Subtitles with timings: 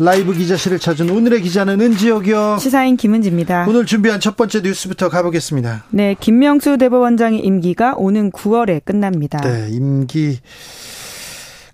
[0.00, 2.58] 라이브 기자실을 찾은 오늘의 기자는 은지혁이요.
[2.60, 3.66] 시사인 김은지입니다.
[3.68, 5.84] 오늘 준비한 첫 번째 뉴스부터 가보겠습니다.
[5.90, 9.40] 네, 김명수 대법원장의 임기가 오는 9월에 끝납니다.
[9.40, 10.38] 네, 임기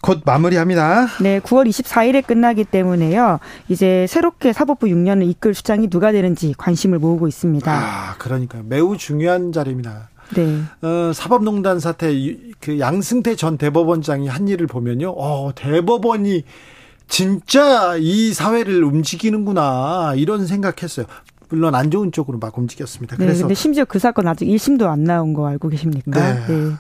[0.01, 1.06] 곧 마무리합니다.
[1.20, 3.41] 네, 9월 24일에 끝나기 때문에요.
[3.68, 7.70] 이제 새롭게 사법부 6년을 이끌 수장이 누가 되는지 관심을 모으고 있습니다.
[7.70, 10.09] 아, 그러니까 매우 중요한 자리입니다.
[10.34, 10.62] 네.
[10.80, 12.10] 어, 사법농단 사태
[12.60, 15.15] 그 양승태 전 대법원장이 한 일을 보면요.
[15.15, 16.45] 어, 대법원이
[17.09, 21.07] 진짜 이 사회를 움직이는구나 이런 생각했어요.
[21.49, 23.16] 물론 안 좋은 쪽으로 막 움직였습니다.
[23.16, 26.11] 네, 그래서 근데 심지어 그 사건 아직 1심도 안 나온 거 알고 계십니까?
[26.11, 26.46] 네.
[26.46, 26.73] 네.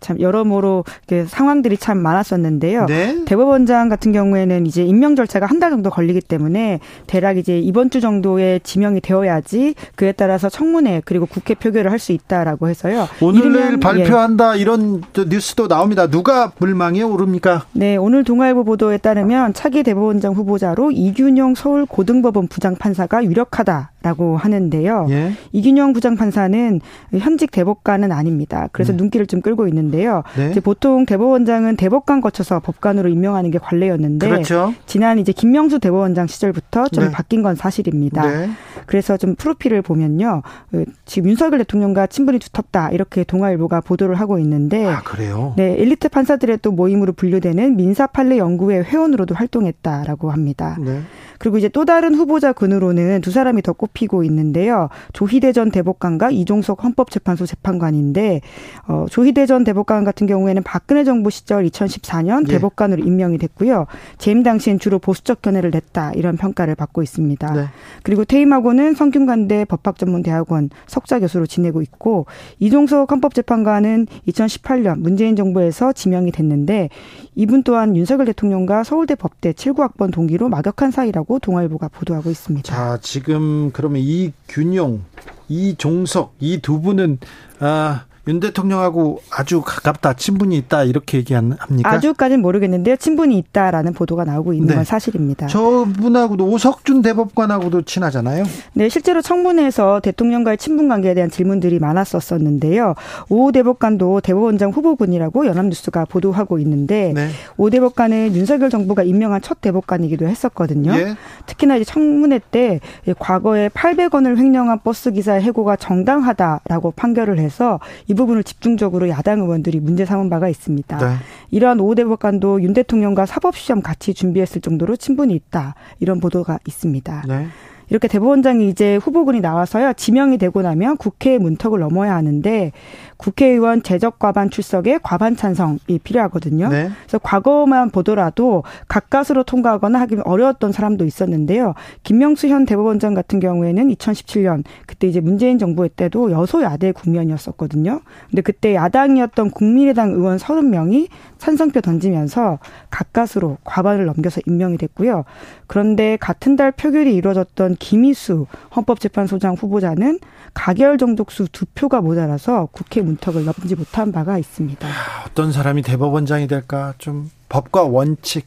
[0.00, 0.84] 참 여러모로
[1.28, 2.86] 상황들이 참 많았었는데요.
[2.86, 3.24] 네.
[3.24, 8.00] 대법원장 같은 경우에는 이제 임명 절차가 한 달 정도 걸리기 때문에 대략 이제 이번 주
[8.00, 13.06] 정도에 지명이 되어야지 그에 따라서 청문회 그리고 국회 표결을 할 수 있다라고 해서요.
[13.20, 14.60] 오늘 내일 발표한다 예.
[14.62, 16.06] 이런 뉴스도 나옵니다.
[16.06, 17.66] 누가 물망에 오릅니까?
[17.72, 25.08] 네, 오늘 동아일보 보도에 따르면 차기 대법원장 후보자로 이균용 서울 고등법원 부장 판사가 유력하다라고 하는데요.
[25.10, 25.32] 예.
[25.52, 26.80] 이균용 부장 판사는
[27.18, 28.68] 현직 대법관은 아닙니다.
[28.72, 28.96] 그래서 네.
[28.96, 30.22] 눈길을 좀 끌고 있는데 있는데요.
[30.36, 30.50] 네.
[30.50, 34.74] 이제 보통 대법원장은 대법관 거쳐서 법관으로 임명하는 게 관례였는데 그렇죠.
[34.86, 37.10] 지난 이제 김명수 대법원장 시절부터 좀 네.
[37.10, 38.26] 바뀐 건 사실입니다.
[38.26, 38.50] 네.
[38.86, 40.42] 그래서 좀 프로필을 보면요.
[40.70, 45.54] 그 지금 윤석열 대통령과 친분이 두텁다 이렇게 동아일보가 보도를 하고 있는데 아, 그래요?
[45.56, 50.76] 네, 엘리트 판사들의 또 모임으로 분류되는 민사 판례 연구회 회원으로도 활동했다라고 합니다.
[50.80, 51.00] 네.
[51.40, 54.90] 그리고 이제 또 다른 후보자 근으로는 두 사람이 더 꼽히고 있는데요.
[55.14, 58.42] 조희대 전 대법관과 이종석 헌법재판소 재판관인데
[58.86, 62.52] 어, 조희대 전 대법관 같은 경우에는 박근혜 정부 시절 2014년 네.
[62.52, 63.86] 대법관으로 임명이 됐고요.
[64.18, 67.54] 재임 당시엔 주로 보수적 견해를 냈다 이런 평가를 받고 있습니다.
[67.54, 67.64] 네.
[68.02, 72.26] 그리고 퇴임하고 는 성균관대 법학전문대학원 석좌 교수로 지내고 있고
[72.60, 76.88] 이종석 헌법재판관은 2018년 문재인 정부에서 지명이 됐는데
[77.34, 82.72] 이분 또한 윤석열 대통령과 서울대 법대 79학번 동기로 막역한 사이라고 동아일보가 보도하고 있습니다.
[82.72, 85.02] 자, 지금 그러면 이 균용,
[85.48, 87.18] 이 종석 이 두 분은
[87.58, 91.66] 아, 윤 대통령하고 아주 가깝다, 친분이 있다 이렇게 얘기합니까?
[91.82, 92.96] 아주까지는 모르겠는데요.
[92.96, 94.74] 친분이 있다라는 보도가 나오고 있는 네.
[94.74, 95.46] 건 사실입니다.
[95.46, 98.44] 저분하고도 오석준 대법관하고도 친하잖아요.
[98.74, 102.94] 네, 실제로 청문회에서 대통령과의 친분 관계에 대한 질문들이 많았었었는데요.
[103.30, 107.30] 오 대법관도 대법원장 후보군이라고 연합뉴스가 보도하고 있는데 네.
[107.56, 110.92] 오 대법관은 윤석열 정부가 임명한 첫 대법관이기도 했었거든요.
[110.92, 111.16] 예.
[111.46, 112.80] 특히나 이제 청문회 때
[113.18, 120.04] 과거에 800원을 횡령한 버스 기사의 해고가 정당하다라고 판결을 해서 이 부분을 집중적으로 야당 의원들이 문제
[120.04, 120.98] 삼은 바가 있습니다.
[120.98, 121.14] 네.
[121.52, 125.76] 이러한 오 대법관도 윤 대통령과 사법시험 같이 준비했을 정도로 친분이 있다.
[126.00, 127.22] 이런 보도가 있습니다.
[127.28, 127.46] 네.
[127.88, 132.72] 이렇게 대법원장이 이제 후보군이 나와서요 지명이 되고 나면 국회 문턱을 넘어야 하는데
[133.20, 136.68] 국회의원 재적 과반 출석에 과반 찬성이 필요하거든요.
[136.68, 136.90] 네.
[137.02, 141.74] 그래서 과거만 보더라도 가까스로 통과하거나 하기 어려웠던 사람도 있었는데요.
[142.02, 148.00] 김명수 현 대법원장 같은 경우에는 2017년 그때 이제 문재인 정부 때도 여소야대 국면이었었거든요.
[148.30, 152.58] 근데 그때 야당이었던 국민의당 의원 30명이 찬성표 던지면서
[152.90, 155.24] 가까스로 과반을 넘겨서 임명이 됐고요.
[155.66, 160.18] 그런데 같은 달 표결이 이루어졌던 김희수 헌법재판소장 후보자는
[160.54, 164.88] 가결 정독수 두 표가 모자라서 국회 문턱을 넘지 못한 바가 있습니다.
[165.26, 168.46] 어떤 사람이 대법원장이 될까 좀 법과 원칙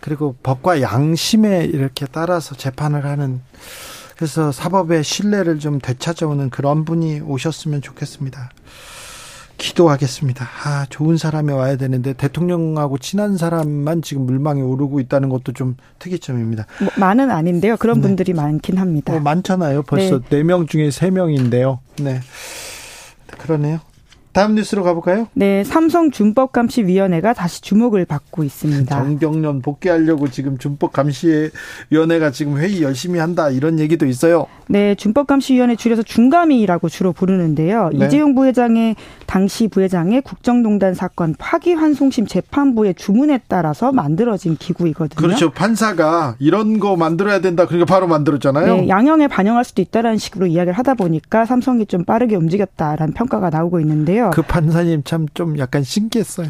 [0.00, 3.40] 그리고 법과 양심에 이렇게 따라서 재판을 하는
[4.16, 8.50] 그래서 사법의 신뢰를 좀 되찾아오는 그런 분이 오셨으면 좋겠습니다.
[9.56, 10.46] 기도하겠습니다.
[10.64, 16.66] 아, 좋은 사람이 와야 되는데 대통령하고 친한 사람만 지금 물망에 오르고 있다는 것도 좀 특이점입니다.
[16.80, 17.76] 뭐, 많은 아닌데요.
[17.76, 18.02] 그런 네.
[18.02, 19.14] 분들이 많긴 합니다.
[19.14, 19.84] 어, 많잖아요.
[19.84, 20.42] 벌써 네.
[20.42, 21.78] 4명 중에 3명인데요.
[22.00, 22.20] 네.
[23.34, 23.80] 그러네요.
[24.34, 25.28] 다음 뉴스로 가볼까요?
[25.34, 28.92] 네, 삼성 준법 감시 위원회가 다시 주목을 받고 있습니다.
[28.92, 31.50] 정경련 복귀하려고 지금 준법 감시
[31.90, 34.46] 위원회가 지금 회의 열심히 한다 이런 얘기도 있어요.
[34.68, 37.90] 네, 준법감시위원회 줄여서 중감위라고 주로 부르는데요.
[37.92, 38.06] 네.
[38.06, 38.96] 이재용 부회장의
[39.26, 45.16] 당시 부회장의 국정농단 사건 파기환송심 재판부의 주문에 따라서 만들어진 기구이거든요.
[45.16, 45.50] 그렇죠.
[45.50, 47.66] 판사가 이런 거 만들어야 된다.
[47.66, 48.76] 그러니까 바로 만들었잖아요.
[48.76, 53.80] 네, 양형에 반영할 수도 있다라는 식으로 이야기를 하다 보니까 삼성이 좀 빠르게 움직였다라는 평가가 나오고
[53.80, 53.94] 있는데요.
[53.94, 54.30] 있는데요.
[54.32, 56.48] 그 판사님 참 좀 약간 신기했어요.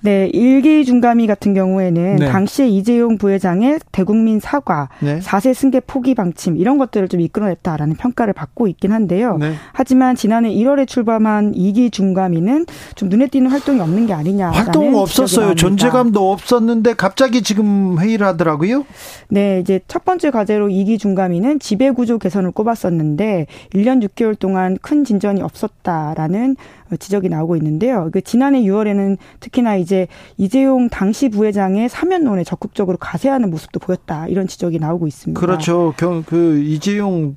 [0.00, 2.26] 네, 일기 중감이 같은 경우에는 네.
[2.26, 5.20] 당시에 이재용 부회장의 대국민 사과, 네.
[5.20, 9.36] 4세 승계 포기 방침 이런 것들을 좀 이끌어 냈다라는 평가를 받고 있긴 한데요.
[9.38, 9.54] 네.
[9.72, 14.50] 하지만 지난해 1월에 출범한 이기 중감이는 좀 눈에 띄는 활동이 없는 게 아니냐.
[14.50, 15.54] 활동 없었어요.
[15.54, 18.84] 존재감도 없었는데 갑자기 지금 회의를 하더라고요.
[19.28, 25.04] 네, 이제 첫 번째 과제로 이기 중감이는 지배 구조 개선을 꼽았었는데 1년 6개월 동안 큰
[25.04, 26.56] 진전이 없었다라는
[26.96, 28.10] 지적이 나오고 있는데요.
[28.12, 30.06] 그 지난해 6월에는 특히나 이제
[30.36, 34.26] 이재용 당시 부회장의 사면론에 적극적으로 가세하는 모습도 보였다.
[34.28, 35.40] 이런 지적이 나오고 있습니다.
[35.40, 35.94] 그렇죠.
[36.26, 37.36] 그 이재용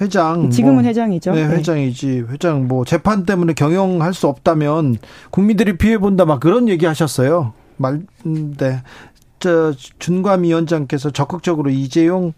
[0.00, 1.32] 회장 지금은 뭐, 회장이죠.
[1.32, 1.56] 네, 네.
[1.56, 2.24] 회장이지.
[2.30, 4.96] 회장 뭐 재판 때문에 경영할 수 없다면
[5.30, 7.52] 국민들이 피해 본다 막 그런 얘기 하셨어요.
[7.76, 8.82] 말 네.
[9.38, 12.32] 저 준감 위원장께서 적극적으로 이재용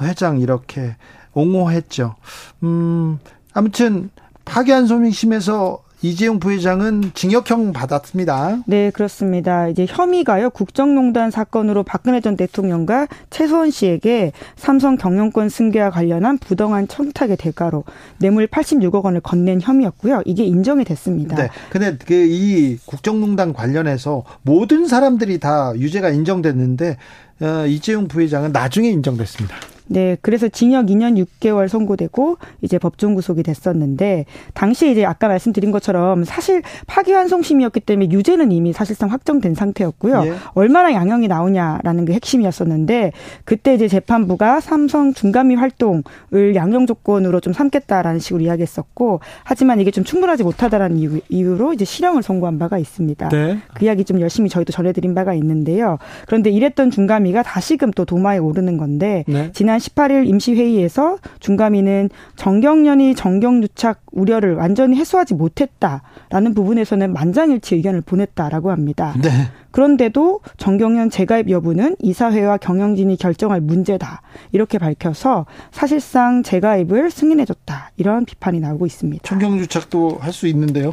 [0.00, 0.96] 회장 이렇게
[1.34, 2.14] 옹호했죠.
[2.62, 3.18] 음,
[3.52, 4.10] 아무튼
[4.44, 8.58] 파기한 소민심에서 이재용 부회장은 징역형 받았습니다.
[8.66, 9.68] 네, 그렇습니다.
[9.68, 10.50] 이제 혐의가요.
[10.50, 17.84] 국정농단 사건으로 박근혜 전 대통령과 최소원 씨에게 삼성 경영권 승계와 관련한 부당한 청탁의 대가로
[18.18, 20.20] 뇌물 86억 원을 건넨 혐의였고요.
[20.26, 21.36] 이게 인정이 됐습니다.
[21.36, 21.48] 네.
[21.70, 26.98] 근데 그 이 국정농단 관련해서 모든 사람들이 다 유죄가 인정됐는데
[27.40, 29.56] 어, 이재용 부회장은 나중에 인정됐습니다.
[29.86, 36.24] 네, 그래서 징역 2년 6개월 선고되고 이제 법정 구속이 됐었는데 당시 이제 아까 말씀드린 것처럼
[36.24, 40.22] 사실 파기환송심이었기 때문에 유죄는 이미 사실상 확정된 상태였고요.
[40.26, 40.32] 예.
[40.54, 43.12] 얼마나 양형이 나오냐라는 게 핵심이었었는데
[43.44, 50.02] 그때 이제 재판부가 삼성 중감미 활동을 양형 조건으로 좀 삼겠다라는 식으로 이야기했었고 하지만 이게 좀
[50.04, 53.28] 충분하지 못하다라는 이유, 이유 로 이제 실형을 선고한 바가 있습니다.
[53.28, 53.58] 네.
[53.74, 55.98] 그 이야기 좀 열심히 저희도 전해드린 바가 있는데요.
[56.26, 59.50] 그런데 이랬던 중감미가 다시금 또 도마에 오르는 건데 네.
[59.52, 68.70] 지난 지난 18일 임시회의에서 중감위는 정경련이 정경유착 우려를 완전히 해소하지 못했다라는 부분에서는 만장일치 의견을 보냈다라고
[68.70, 69.14] 합니다.
[69.20, 69.30] 네.
[69.72, 74.22] 그런데도 정경련 재가입 여부는 이사회와 경영진이 결정할 문제다.
[74.52, 77.90] 이렇게 밝혀서 사실상 재가입을 승인해줬다.
[77.96, 79.26] 이런 비판이 나오고 있습니다.
[79.26, 80.90] 정경유착도 할 수 있는데요.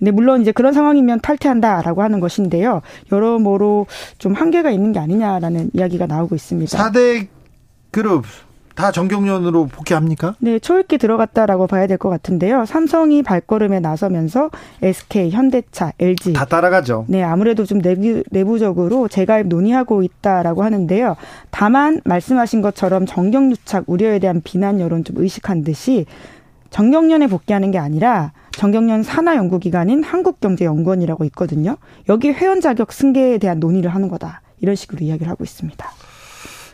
[0.00, 2.82] 네, 물론 이제 그런 상황이면 탈퇴한다라고 하는 것인데요.
[3.12, 3.86] 여러모로
[4.18, 6.76] 좀 한계가 있는 게 아니냐라는 이야기가 나오고 있습니다.
[6.76, 7.28] 4대
[7.90, 8.24] 그룹
[8.76, 10.36] 다 정경련으로 복귀합니까?
[10.38, 12.64] 네, 초읽기 들어갔다라고 봐야 될 것 같은데요.
[12.64, 14.50] 삼성이 발걸음에 나서면서
[14.80, 17.04] SK, 현대차, LG 다 따라가죠.
[17.08, 21.16] 네, 아무래도 좀 내부, 내부적으로 재가입 논의하고 있다라고 하는데요.
[21.50, 26.06] 다만 말씀하신 것처럼 정경유착 우려에 대한 비난 여론 좀 의식한 듯이
[26.70, 31.76] 정경련에 복귀하는 게 아니라 정경련 산하 연구기관인 한국경제연구원이라고 있거든요.
[32.08, 34.40] 여기 회원 자격 승계에 대한 논의를 하는 거다.
[34.60, 35.86] 이런 식으로 이야기를 하고 있습니다.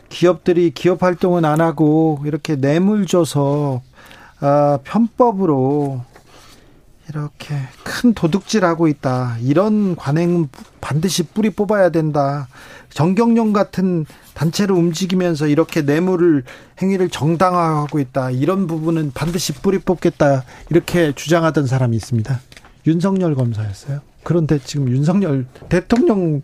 [0.09, 3.81] 기업들이 기업 활동은 안 하고 이렇게 뇌물 줘서
[4.39, 6.01] 아, 편법으로
[7.09, 9.37] 이렇게 큰 도둑질하고 있다.
[9.41, 10.49] 이런 관행은
[10.81, 12.47] 반드시 뿌리 뽑아야 된다.
[12.89, 16.43] 정경련 같은 단체로 움직이면서 이렇게 뇌물을
[16.81, 18.31] 행위를 정당화하고 있다.
[18.31, 20.43] 이런 부분은 반드시 뿌리 뽑겠다.
[20.69, 22.39] 이렇게 주장하던 사람이 있습니다.
[22.85, 24.01] 윤석열 검사였어요.
[24.27, 26.41] 그런데 지금 윤석열 대통령이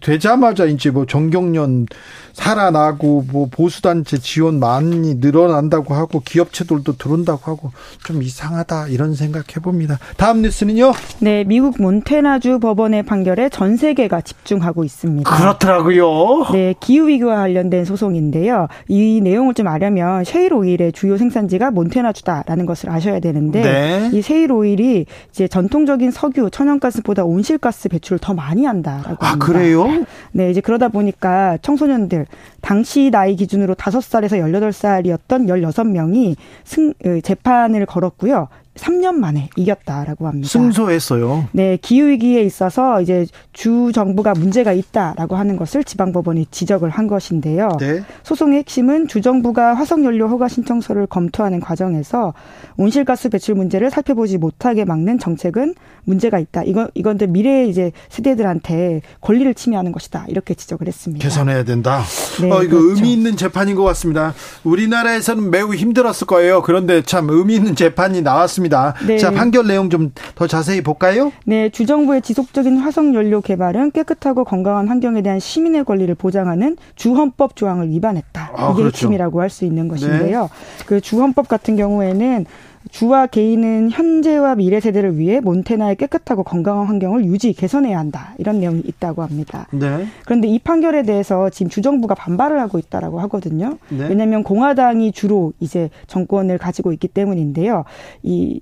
[0.00, 1.86] 되자마자 이제 뭐 정경련
[2.32, 7.72] 살아나고 뭐 보수단체 지원 많이 늘어난다고 하고 기업체들도 들어온다고 하고
[8.04, 9.98] 좀 이상하다 이런 생각 해 봅니다.
[10.16, 10.92] 다음 뉴스는요?
[11.18, 15.28] 네, 미국 몬테나주 법원의 판결에 전 세계가 집중하고 있습니다.
[15.28, 16.52] 그렇더라고요.
[16.52, 18.68] 네, 기후 위기와 관련된 소송인데요.
[18.86, 24.10] 이 내용을 좀 알려면 셰일 오일의 주요 생산지가 몬테나주다라는 것을 아셔야 되는데 네.
[24.12, 29.32] 이 셰일 오일이 이제 전통적인 석유, 천연가스 보다 온실가스 배출을 더 많이 한다라고 아, 합니다.
[29.32, 29.86] 아, 그래요?
[30.32, 32.26] 네, 이제 그러다 보니까 청소년들
[32.60, 38.48] 당시 나이 기준으로 5살에서 18살이었던 16명이 승, 재판을 걸었고요.
[38.78, 40.48] 3년 만에 이겼다라고 합니다.
[40.48, 41.48] 승소했어요.
[41.52, 47.06] 네, 기후 위기에 있어서 이제 주 정부가 문제가 있다라고 하는 것을 지방 법원이 지적을 한
[47.06, 47.68] 것인데요.
[47.78, 48.02] 네.
[48.22, 52.34] 소송의 핵심은 주 정부가 화석 연료 허가 신청서를 검토하는 과정에서
[52.76, 56.62] 온실가스 배출 문제를 살펴보지 못하게 막는 정책은 문제가 있다.
[56.62, 60.26] 이건 이건데 미래 이제 세대들한테 권리를 침해하는 것이다.
[60.28, 61.22] 이렇게 지적을 했습니다.
[61.22, 62.02] 개선해야 된다.
[62.40, 62.94] 네, 어, 이거 그렇죠.
[62.94, 64.34] 의미 있는 재판인 것 같습니다.
[64.64, 66.62] 우리나라에서는 매우 힘들었을 거예요.
[66.62, 68.67] 그런데 참 의미 있는 재판이 나왔습니다.
[68.68, 68.94] 있습니다.
[69.06, 69.18] 네.
[69.18, 71.32] 자, 판결 내용 좀 더 자세히 볼까요?
[71.44, 77.88] 네, 주정부의 지속적인 화석 연료 개발은 깨끗하고 건강한 환경에 대한 시민의 권리를 보장하는 주헌법 조항을
[77.90, 78.50] 위반했다.
[78.54, 78.96] 아, 이게 그렇죠.
[78.96, 80.42] 핵심이라고 할 수 있는 것인데요.
[80.42, 80.84] 네.
[80.86, 82.44] 그 주헌법 같은 경우에는
[82.90, 88.82] 주와 개인은 현재와 미래 세대를 위해 몬테나의 깨끗하고 건강한 환경을 유지 개선해야 한다 이런 내용이
[88.84, 89.66] 있다고 합니다.
[89.72, 90.06] 네.
[90.24, 93.78] 그런데 이 판결에 대해서 지금 주정부가 반발을 하고 있다라고 하거든요.
[93.88, 94.08] 네.
[94.08, 97.84] 왜냐하면 공화당이 주로 이제 정권을 가지고 있기 때문인데요.
[98.22, 98.60] 이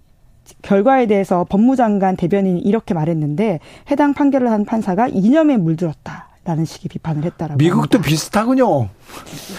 [0.62, 6.28] 결과에 대해서 법무장관 대변인이 이렇게 말했는데 해당 판결을 한 판사가 이념에 물들었다.
[6.46, 7.58] 라는 식의 비판을 했다라고.
[7.58, 8.08] 미국도 합니다.
[8.08, 8.88] 비슷하군요.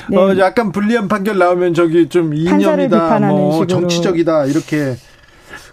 [0.09, 0.17] 네.
[0.17, 4.95] 어, 약간 불리한 판결 나오면 저기 좀 이념이다, 뭐 정치적이다 이렇게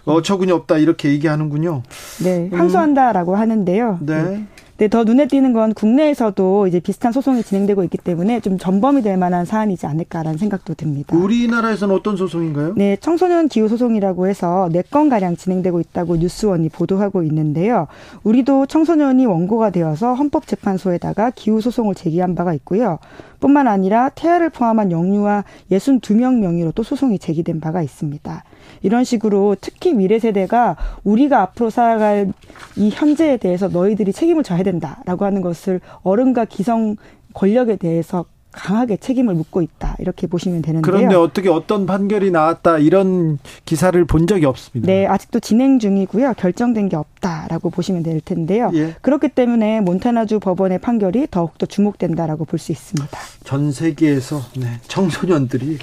[0.03, 1.83] 어처구니 없다 이렇게 얘기하는군요.
[2.21, 3.39] 네, 항소한다라고 음.
[3.39, 3.99] 하는데요.
[4.01, 4.45] 네.
[4.77, 9.15] 네, 더 눈에 띄는 건 국내에서도 이제 비슷한 소송이 진행되고 있기 때문에 좀 전범이 될
[9.15, 11.15] 만한 사안이지 않을까라는 생각도 듭니다.
[11.15, 12.73] 우리나라에서는 어떤 소송인가요?
[12.75, 17.87] 네, 청소년 기후 소송이라고 해서 네 건 가량 진행되고 있다고 뉴스원이 보도하고 있는데요.
[18.23, 22.99] 우리도 청소년이 원고가 되어서 헌법재판소에다가 기후 소송을 제기한 바가 있고요.
[23.39, 28.43] 뿐만 아니라 태아를 포함한 영유아 62명 명의로 또 소송이 제기된 바가 있습니다.
[28.81, 32.31] 이런 식으로 특히 미래 세대가 우리가 앞으로 살아갈
[32.75, 36.95] 이 현재에 대해서 너희들이 책임을 져야 된다라고 하는 것을 어른과 기성
[37.33, 38.25] 권력에 대해서
[38.57, 40.81] 강하게 책임을 묻고 있다 이렇게 보시면 되는데요.
[40.81, 44.89] 그런데 어떻게 어떤 판결이 나왔다 이런 기사를 본 적이 없습니다.
[44.89, 46.35] 네, 아직도 진행 중이고요.
[46.37, 48.71] 결정된 게 없다라고 보시면 될 텐데요.
[48.73, 48.95] 예.
[49.01, 53.19] 그렇기 때문에 몬타나주 법원의 판결이 더욱더 주목된다라고 볼 수 있습니다.
[53.43, 55.77] 전 세계에서 네, 청소년들이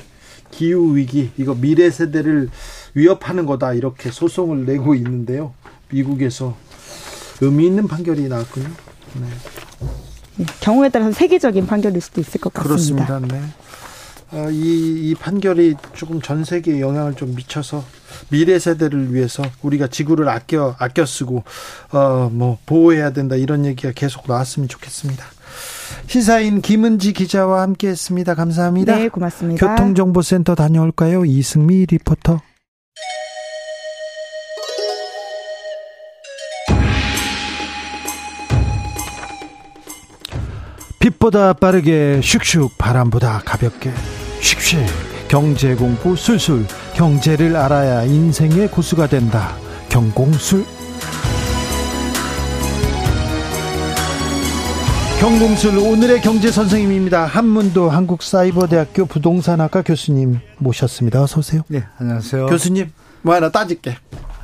[0.53, 2.49] 기후 위기 이거 미래 세대를
[2.95, 5.55] 위협하는 거다 이렇게 소송을 내고 있는데요.
[5.91, 6.57] 미국에서
[7.41, 8.69] 의미 있는 판결이 나왔군요.
[9.15, 9.27] 네.
[10.37, 13.07] 네, 경우에 따라서 세계적인 판결일 수도 있을 것 같습니다.
[13.07, 13.37] 그렇습니다.
[13.37, 13.43] 네.
[14.35, 17.85] 아, 이, 이 판결이 조금 전 세계에 영향을 좀 미쳐서
[18.31, 21.45] 미래 세대를 위해서 우리가 지구를 아껴 아껴 쓰고
[21.93, 25.25] 어 뭐 보호해야 된다 이런 얘기가 계속 나왔으면 좋겠습니다.
[26.07, 28.35] 시사인 김은지 기자와 함께했습니다.
[28.35, 28.97] 감사합니다.
[28.97, 29.67] 네, 고맙습니다.
[29.67, 31.25] 교통정보센터 다녀올까요?
[31.25, 32.41] 이승미 리포터.
[41.03, 43.91] 빛보다 빠르게 슉슉 바람보다 가볍게
[44.41, 44.87] 슉슉
[45.27, 49.57] 경제 공부 술술 경제를 알아야 인생의 고수가 된다
[49.89, 50.65] 경공술
[55.23, 62.91] 경공술 오늘의 경제 선생님입니다 한문도 한국사이버대학교 부동산학과 교수님 모셨습니다 어서 오세요 네 안녕하세요 교수님
[63.23, 63.99] 뭐 하나 따질게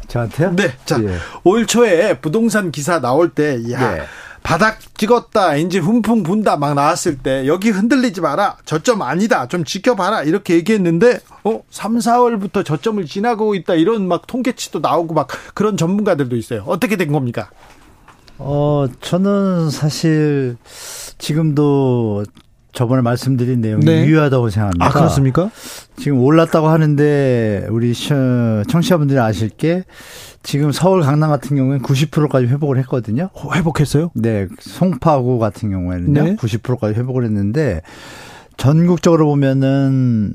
[0.07, 0.55] 저한테요?
[0.55, 0.73] 네.
[0.85, 1.17] 자, 예.
[1.43, 4.03] 올 초에 부동산 기사 나올 때, 야, 예.
[4.43, 8.57] 바닥 찍었다, 이제 훈풍 분다 막 나왔을 때 여기 흔들리지 마라.
[8.65, 9.49] 저점 아니다.
[9.49, 10.23] 좀 지켜봐라.
[10.23, 13.75] 이렇게 얘기했는데 어, 3, 4월부터 저점을 지나고 있다.
[13.75, 16.63] 이런 막 통계치도 나오고 막 그런 전문가들도 있어요.
[16.67, 17.51] 어떻게 된 겁니까?
[18.39, 20.57] 어, 저는 사실
[21.19, 22.25] 지금도
[22.73, 24.07] 저번에 말씀드린 내용이 네.
[24.07, 24.87] 유효하다고 생각합니다.
[24.87, 25.51] 아, 그렇습니까?
[25.97, 29.85] 지금 올랐다고 하는데 우리 청취자분들이 아실 게
[30.45, 33.31] 지금 서울 강남 같은 경우에는 90%까지 회복을 했거든요.
[33.33, 34.11] 어, 회복했어요?
[34.15, 34.47] 네.
[34.61, 36.23] 송파구 같은 경우에는요.
[36.23, 36.37] 네.
[36.37, 37.83] 90%까지 회복을 했는데
[38.57, 40.35] 전국적으로 보면은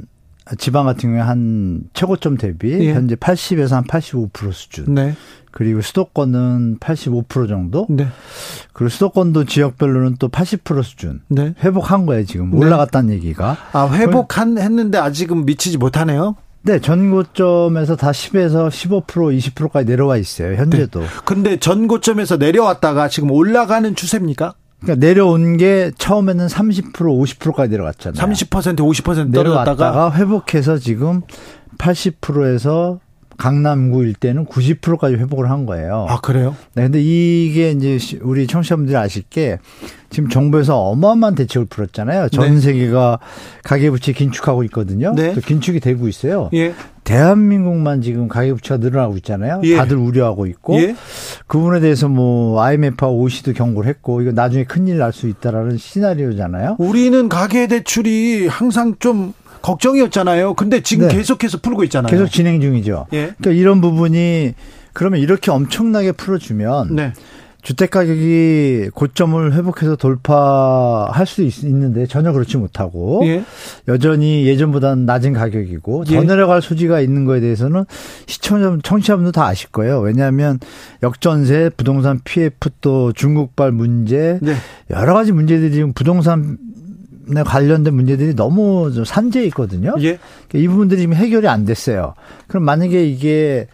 [0.57, 2.93] 지방 같은 경우에 한 최고점 대비 예.
[2.93, 4.93] 현재 80에서 한 85% 수준.
[4.93, 5.15] 네.
[5.51, 7.85] 그리고 수도권은 85% 정도.
[7.89, 8.07] 네.
[8.73, 11.21] 그리고 수도권도 지역별로는 또 80% 수준.
[11.29, 11.53] 네.
[11.63, 12.51] 회복한 거예요, 지금.
[12.51, 12.57] 네.
[12.57, 13.57] 올라갔다는 얘기가.
[13.71, 16.35] 아, 회복한 했는데 아직은 미치지 못하네요.
[16.63, 20.55] 네, 전고점에서 다 10에서 15% 20%까지 내려와 있어요.
[20.55, 21.01] 현재도.
[21.01, 21.05] 네.
[21.25, 24.53] 근데 전고점에서 내려왔다가 지금 올라가는 추세입니까?
[24.83, 28.21] 그러니까 내려온 게 처음에는 30% 50%까지 내려갔잖아요.
[28.21, 31.21] 30% 50% 내려갔다가 회복해서 지금
[31.77, 32.99] 80%에서
[33.37, 36.05] 강남구 일대는 90%까지 회복을 한 거예요.
[36.07, 36.55] 아, 그래요?
[36.75, 39.57] 네, 근데 이게 이제 우리 청취자분들이 아실 게
[40.09, 42.29] 지금 정부에서 어마어마한 대책을 풀었잖아요.
[42.29, 42.59] 전 네.
[42.59, 43.19] 세계가
[43.63, 45.13] 가계부채 긴축하고 있거든요.
[45.15, 45.33] 네.
[45.33, 46.49] 또 긴축이 되고 있어요.
[46.53, 46.75] 예.
[47.03, 49.61] 대한민국만 지금 가계 부채가 늘어나고 있잖아요.
[49.63, 49.75] 예.
[49.75, 50.95] 다들 우려하고 있고 예.
[51.47, 56.77] 그 부분에 대해서 뭐 IMF와 OEC도 경고를 했고 이거 나중에 큰일 날 수 있다라는 시나리오잖아요.
[56.79, 60.55] 우리는 가계 대출이 항상 좀 걱정이었잖아요.
[60.55, 61.15] 근데 지금 네.
[61.17, 62.09] 계속해서 풀고 있잖아요.
[62.09, 63.07] 계속 진행 중이죠.
[63.13, 63.33] 예.
[63.37, 64.55] 그러니까 이런 부분이
[64.93, 67.13] 그러면 이렇게 엄청나게 풀어주면 네.
[67.63, 73.43] 주택 가격이 고점을 회복해서 돌파할 수 있, 는데 전혀 그렇지 못하고 예.
[73.87, 76.21] 여전히 예전보다는 낮은 가격이고 더 예.
[76.21, 77.85] 내려갈 소지가 있는 거에 대해서는
[78.27, 80.01] 시청자 청취자분들 다 아실 거예요.
[80.01, 80.59] 왜냐하면
[81.01, 84.55] 역전세, 부동산 PF 또 중국발 문제 네.
[84.89, 86.57] 여러 가지 문제들이 지금 부동산
[87.45, 89.95] 관련된 문제들이 너무 산재해 있거든요.
[89.99, 90.19] 예.
[90.49, 92.13] 그러니까 이 부분들이 지금 해결이 안 됐어요.
[92.47, 93.67] 그럼 만약에 이게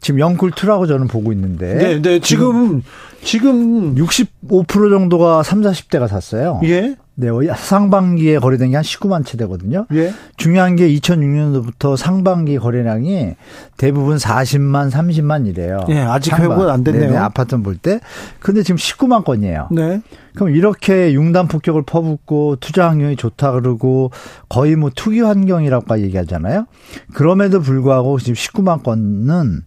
[0.00, 1.74] 지금 영쿨투라고 저는 보고 있는데.
[1.74, 2.20] 네, 네.
[2.20, 2.82] 지금,
[3.22, 3.94] 지금.
[3.94, 6.60] 65% 정도가 3, 40대가 샀어요.
[6.64, 6.96] 예.
[7.20, 9.86] 네, 상반기에 거래된 게 한 19만 채 되거든요.
[9.92, 10.12] 예.
[10.36, 13.34] 중요한 게 2006년도부터 상반기 거래량이
[13.76, 15.84] 대부분 40만, 30만 이래요.
[15.90, 17.10] 예, 아직 회복은 안 됐네요.
[17.10, 18.00] 네, 아파트 볼 때.
[18.40, 19.68] 근데 지금 19만 건이에요.
[19.70, 20.00] 네.
[20.34, 24.10] 그럼 이렇게 융단 폭격을 퍼붓고 투자 환경이 좋다 그러고
[24.48, 26.66] 거의 뭐 투기 환경이라고 얘기하잖아요.
[27.14, 29.62] 그럼에도 불구하고 지금 19만 건은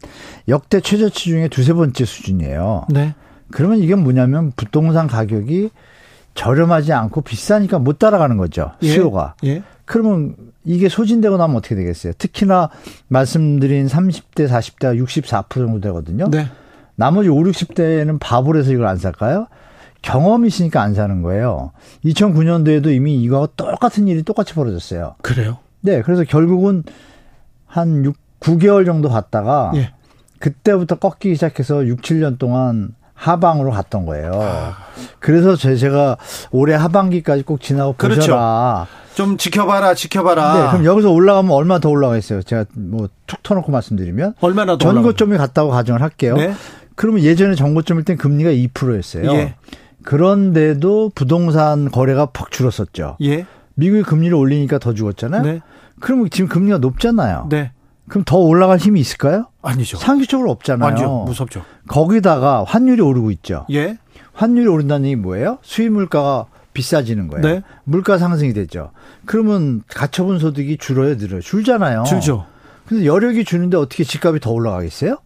[0.48, 2.88] 역대 최저치 중에 두세 번째 수준이에요.
[2.90, 3.14] 네.
[3.52, 5.70] 그러면 이게 뭐냐면 부동산 가격이
[6.36, 8.72] 저렴하지 않고 비싸니까 못 따라가는 거죠.
[8.82, 8.94] 예.
[8.94, 9.36] 수요가.
[9.44, 9.64] 예.
[9.86, 12.14] 그러면 이게 소진되고 나면 어떻게 되겠어요?
[12.18, 12.70] 특히나
[13.08, 16.30] 말씀드린 30대, 40대가 64% 정도 되거든요.
[16.30, 16.48] 네.
[16.96, 19.48] 나머지 5, 60대는 바보라서 이걸 안 살까요?
[20.02, 21.72] 경험이 있으니까 안 사는 거예요.
[22.06, 25.16] 2009년도에도 이미 이거와 똑같은 일이 똑같이 벌어졌어요.
[25.22, 25.58] 그래요?
[25.82, 26.02] 네.
[26.02, 26.84] 그래서 결국은
[27.66, 29.94] 한 6, 9개월 정도 갔다가 예.
[30.40, 34.32] 그때부터 꺾이기 시작해서 6, 7년 동안 하방으로 갔던 거예요.
[34.42, 34.76] 아.
[35.20, 36.18] 그래서 제가
[36.52, 38.22] 올해 하반기까지 꼭 지나고 그렇죠.
[38.22, 38.88] 보셔라.
[39.16, 40.54] 좀 지켜봐라, 지켜봐라.
[40.54, 42.42] 네, 그럼 여기서 올라가면 얼마 더 올라가겠어요?
[42.44, 46.36] 제가 뭐 툭 터놓고 말씀드리면 얼마나 더 전고점이 갔다고 가정을 할게요.
[46.36, 46.54] 네?
[46.96, 49.32] 그러면 예전에 전고점일 땐 금리가 2%였어요.
[49.34, 49.56] 예.
[50.04, 53.18] 그런데도 부동산 거래가 퍽 줄었었죠.
[53.24, 53.46] 예.
[53.76, 55.42] 미국이 금리를 올리니까 더 죽었잖아요.
[55.42, 55.62] 네.
[56.00, 57.48] 그러면 지금 금리가 높잖아요.
[57.50, 57.72] 네.
[58.08, 59.48] 그럼 더 올라갈 힘이 있을까요?
[59.62, 59.98] 아니죠.
[59.98, 60.86] 상식적으로 없잖아요.
[60.86, 61.64] 완전 무섭죠.
[61.88, 63.66] 거기다가 환율이 오르고 있죠.
[63.72, 63.98] 예.
[64.34, 65.60] 환율이 오른다는 얘기 뭐예요?
[65.62, 67.48] 수입 물가가 비싸지는 거예요.
[67.48, 67.62] 네.
[67.84, 68.92] 물가 상승이 되죠.
[69.26, 71.40] 그러면 가처분 소득이 줄어요, 늘어요?
[71.42, 72.04] 줄잖아요.
[72.04, 72.46] 줄죠.
[72.88, 75.18] 근데 여력이 주는데 어떻게 집값이 더 올라가겠어요?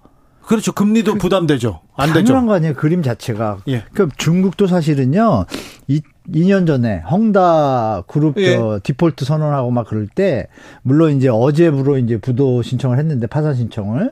[0.48, 0.72] 그렇죠.
[0.72, 1.82] 금리도 그, 부담되죠.
[1.96, 2.28] 안 되죠.
[2.28, 2.74] 당연한 거 아니에요.
[2.74, 3.58] 그림 자체가.
[3.68, 3.84] 예.
[3.92, 5.46] 그러니까 중국도 사실은요.
[5.88, 8.56] 이 2년 전에 헝다 그룹 예.
[8.56, 10.48] 저 디폴트 선언하고 막 그럴 때
[10.84, 14.12] 물론 이제 어제부로 이제 부도 신청을 했는데 파산 신청을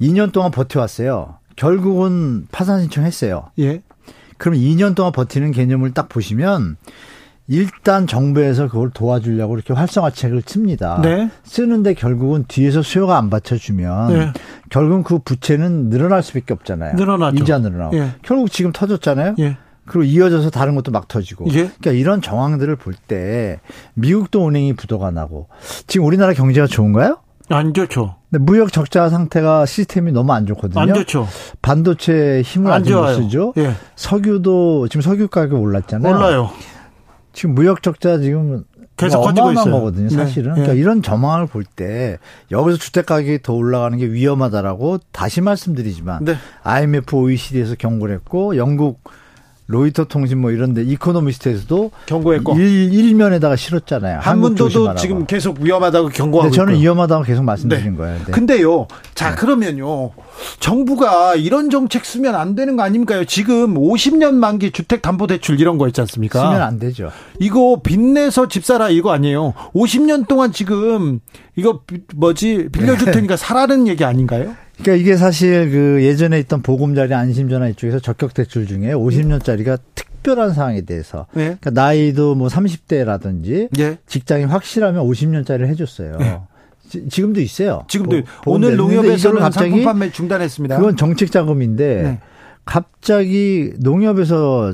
[0.00, 1.36] 2년 동안 버텨왔어요.
[1.56, 3.50] 결국은 파산 신청했어요.
[3.58, 3.82] 예.
[4.36, 6.76] 그럼 2년 동안 버티는 개념을 딱 보시면
[7.48, 11.00] 일단 정부에서 그걸 도와주려고 이렇게 활성화책을 씁니다.
[11.02, 11.30] 네.
[11.44, 14.32] 쓰는데 결국은 뒤에서 수요가 안 받쳐주면 네.
[14.70, 16.94] 결국은 그 부채는 늘어날 수밖에 없잖아요.
[16.94, 17.42] 늘어나죠.
[17.42, 17.96] 이자 늘어나고.
[17.96, 18.10] 예.
[18.22, 19.34] 결국 지금 터졌잖아요.
[19.38, 19.56] 예.
[19.86, 21.46] 그리고 이어져서 다른 것도 막 터지고.
[21.50, 21.52] 예?
[21.78, 23.60] 그러니까 이런 정황들을 볼 때
[23.94, 25.48] 미국도 은행이 부도가 나고
[25.86, 27.18] 지금 우리나라 경제가 좋은가요?
[27.48, 28.16] 안 좋죠.
[28.30, 30.80] 무역 적자 상태가 시스템이 너무 안 좋거든요.
[30.80, 31.28] 안 좋죠.
[31.62, 33.52] 반도체 힘을 안못 쓰죠.
[33.58, 33.74] 예.
[33.94, 36.12] 석유도 지금 석유 가격 올랐잖아요.
[36.16, 36.50] 올라요.
[37.32, 38.64] 지금 무역 적자 지금
[38.96, 39.72] 계속 커지고 있어요.
[39.72, 40.14] 거거든요, 네.
[40.14, 40.54] 사실은.
[40.54, 40.60] 네.
[40.62, 42.18] 그러니까 이런 전망을 볼 때
[42.50, 46.36] 여기서 주택 가격이 더 올라가는 게 위험하다라고 다시 말씀드리지만 네.
[46.62, 49.00] IMF, OECD에서 경고를 했고 영국
[49.68, 54.20] 로이터 통신 뭐 이런데 이코노미스트에서도 경고했고 일, 면에다가 실었잖아요.
[54.20, 56.82] 한문도도 지금 계속 위험하다고 경고하고 저는 있고요.
[56.82, 57.96] 위험하다고 계속 말씀드린 네.
[57.96, 58.18] 거예요.
[58.26, 58.32] 네.
[58.32, 58.86] 근데요.
[59.14, 59.36] 자, 네.
[59.36, 60.12] 그러면요.
[60.60, 63.24] 정부가 이런 정책 쓰면 안 되는 거 아닙니까요?
[63.24, 66.40] 지금 50년 만기 주택 담보 대출 이런 거 있지 않습니까?
[66.40, 67.10] 쓰면 안 되죠.
[67.40, 69.54] 이거 빚내서 집 사라 이거 아니에요.
[69.74, 71.20] 50년 동안 지금
[71.56, 71.80] 이거
[72.14, 73.12] 뭐지 빌려줄 네.
[73.12, 74.54] 테니까 사라는 얘기 아닌가요?
[74.78, 80.82] 그러니까 이게 사실 그 예전에 있던 보금자리 안심전화 이쪽에서 적격 대출 중에 50년짜리가 특별한 상황에
[80.82, 81.56] 대해서 네.
[81.60, 83.98] 그러니까 나이도 뭐 30대라든지 네.
[84.06, 86.18] 직장이 확실하면 50년짜리를 해줬어요.
[86.18, 86.40] 네.
[86.88, 87.84] 지, 금도 있어요.
[87.88, 90.76] 지금도 보, 오늘 농협에서는 갑자기 판매 중단했습니다.
[90.76, 92.20] 그건 정책 자금인데 네.
[92.64, 94.72] 갑자기 농협에서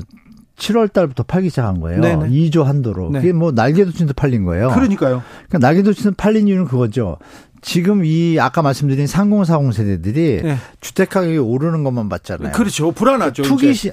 [0.57, 2.01] 7월 달부터 팔기 시작한 거예요.
[2.01, 2.29] 네네.
[2.29, 3.09] 2조 한도로.
[3.11, 3.19] 네.
[3.19, 4.69] 그게 뭐 날개도친도 팔린 거예요.
[4.69, 5.23] 그러니까요.
[5.47, 7.17] 그러니까 날개도친은 팔린 이유는 그거죠.
[7.63, 10.57] 지금 이 아까 말씀드린 3040 세대들이 네.
[10.81, 12.51] 주택 가격이 오르는 것만 봤잖아요.
[12.51, 12.91] 그렇죠.
[12.91, 13.43] 불안하죠.
[13.43, 13.91] 투기 시,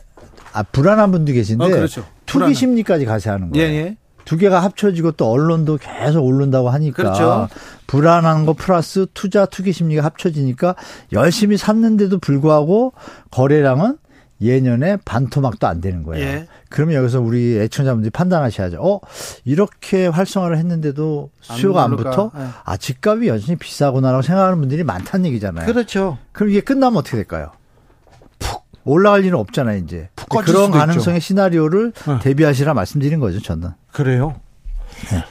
[0.52, 2.04] 아 불안한 분도 계신데 어, 그렇죠.
[2.26, 2.52] 투기.
[2.52, 3.66] 심리까지 가세하는 거예요.
[3.66, 3.96] 예, 예.
[4.24, 7.48] 두 개가 합쳐지고 또 언론도 계속 오른다고 하니까 그렇죠.
[7.86, 10.74] 불안한 거 플러스 투자 투기 심리가 합쳐지니까
[11.12, 12.92] 열심히 샀는데도 불구하고
[13.30, 13.96] 거래량은
[14.40, 16.24] 예년에 반토막도 안 되는 거예요.
[16.24, 16.46] 예.
[16.68, 18.78] 그러면 여기서 우리 애청자분들이 판단하셔야죠.
[18.80, 19.00] 어,
[19.44, 22.30] 이렇게 활성화를 했는데도 수요가 안, 안 붙어?
[22.36, 22.46] 예.
[22.64, 25.66] 아, 집값이 여전히 비싸구나라고 생각하는 분들이 많다는 얘기잖아요.
[25.66, 26.18] 그렇죠.
[26.32, 27.52] 그럼 이게 끝나면 어떻게 될까요?
[28.38, 30.08] 푹 올라갈 일은 없잖아요, 이제.
[30.44, 31.26] 그런 가능성의 있죠.
[31.26, 32.18] 시나리오를 네.
[32.20, 33.70] 대비하시라 말씀드린 거죠, 저는.
[33.92, 34.40] 그래요?
[35.10, 35.24] 네.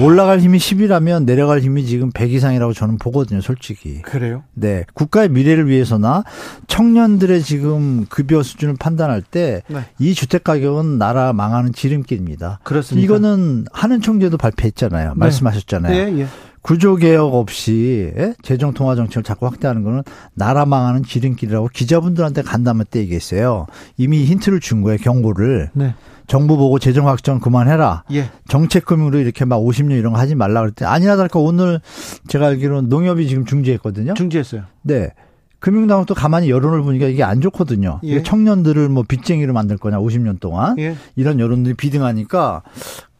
[0.00, 4.00] 올라갈 힘이 10이라면 내려갈 힘이 지금 100 이상이라고 저는 보거든요, 솔직히.
[4.02, 4.44] 그래요?
[4.54, 4.84] 네.
[4.94, 6.24] 국가의 미래를 위해서나
[6.66, 10.12] 청년들의 지금 급여 수준을 판단할 때이 네.
[10.14, 12.60] 주택 가격은 나라 망하는 지름길입니다.
[12.62, 13.04] 그렇습니다.
[13.04, 15.10] 이거는 하는 총재도 발표했잖아요.
[15.10, 15.14] 네.
[15.16, 15.94] 말씀하셨잖아요.
[15.94, 16.26] 예, 예.
[16.62, 18.34] 구조 개혁 없이 예?
[18.42, 20.02] 재정 통화 정책을 자꾸 확대하는 거는
[20.34, 23.66] 나라 망하는 지름길이라고 기자분들한테 간담회 때 얘기했어요.
[23.96, 25.70] 이미 힌트를 준 거예요, 경고를.
[25.74, 25.94] 네.
[26.28, 28.04] 정부 보고 재정 확정 그만해라.
[28.12, 28.30] 예.
[28.48, 31.80] 정책 금융으로 이렇게 막 50년 이런 거 하지 말라 그랬더니 아니나 다를까 오늘
[32.28, 34.14] 제가 알기로는 농협이 지금 중지했거든요.
[34.14, 34.62] 중지했어요.
[34.82, 35.10] 네.
[35.58, 38.00] 금융당은 또 가만히 여론을 보니까 이게 안 좋거든요.
[38.02, 38.22] 예.
[38.22, 40.96] 청년들을 뭐 빚쟁이로 만들 거냐 50년 동안 예.
[41.14, 42.62] 이런 여론들이 비등하니까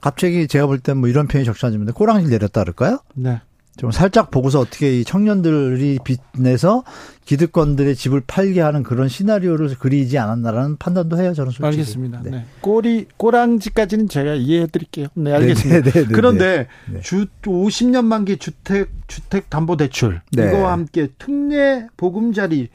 [0.03, 2.99] 갑자기 제가 볼 땐 뭐 이런 표현이 적절하지 않는데 꼬랑지 내렸다 그럴까요?
[3.15, 3.41] 네.
[3.79, 6.85] 좀 살짝 보고서 어떻게 이 청년들이 빚내서
[7.25, 11.33] 기득권들의 집을 팔게 하는 그런 시나리오를 그리지 않았나라는 판단도 해요.
[11.33, 11.67] 저는 솔직히.
[11.81, 12.21] 알겠습니다.
[12.23, 12.31] 네.
[12.31, 12.45] 네.
[12.61, 15.07] 꼬리 꼬랑지까지는 제가 이해해 드릴게요.
[15.15, 15.77] 네, 알겠습니다.
[15.79, 15.93] 네네네네.
[15.93, 17.01] 네, 네, 그런데 네.
[17.01, 22.69] 주 50년 만기 주택 주택 담보 대출 이거와 함께 특례 보금자리론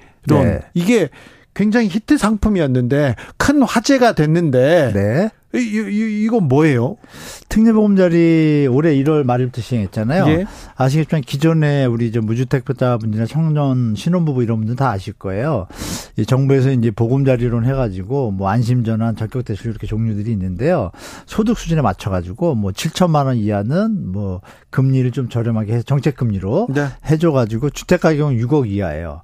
[0.74, 1.10] 이게
[1.54, 5.30] 굉장히 히트 상품이었는데 큰 화제가 됐는데 네.
[5.54, 6.98] 이, 이, 이건 뭐예요?
[7.48, 10.28] 특례보금자리 올해 1월 말일부터 시행했잖아요.
[10.28, 10.46] 예.
[10.76, 15.68] 아시겠지만 기존에 우리 저 무주택자분들이나 청년 신혼부부 이런 분들 다 아실 거예요.
[16.18, 20.92] 이 정부에서 이제 보금자리론 해가지고 뭐 안심전환, 적격대출 이렇게 종류들이 있는데요.
[21.26, 26.88] 소득 수준에 맞춰가지고 뭐 7천만 원 이하는 뭐 금리를 좀 저렴하게 해서 정책금리로 네.
[27.10, 29.22] 해줘가지고 주택가격은 6억 이하예요.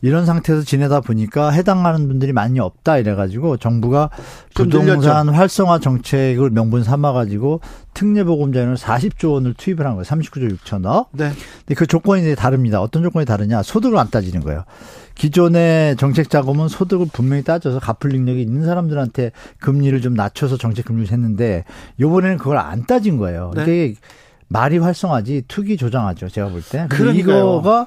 [0.00, 4.10] 이런 상태에서 지내다 보니까 해당하는 분들이 많이 없다 이래가지고 정부가
[4.54, 7.60] 부동산 활성 화 정책을 명분 삼아 가지고
[7.94, 10.04] 특례보금자리는 40조 원을 투입을 한 거예요.
[10.04, 11.06] 39조 6천억.
[11.12, 11.30] 네.
[11.60, 12.80] 근데 그 조건이 다릅니다.
[12.80, 13.62] 어떤 조건이 다르냐?
[13.62, 14.64] 소득을 안 따지는 거예요.
[15.14, 21.10] 기존의 정책 자금은 소득을 분명히 따져서 갚을 능력이 있는 사람들한테 금리를 좀 낮춰서 정책 금리를
[21.10, 21.64] 했는데
[21.98, 23.52] 요번에는 그걸 안 따진 거예요.
[23.54, 23.62] 네.
[23.62, 23.94] 이게
[24.48, 26.28] 말이 활성화지 투기 조장하죠.
[26.28, 26.86] 제가 볼 때.
[26.88, 27.86] 그런데 이거가